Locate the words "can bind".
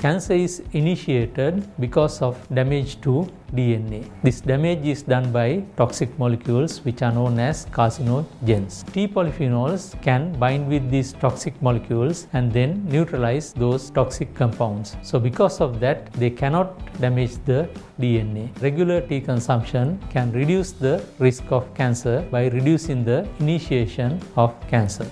10.00-10.66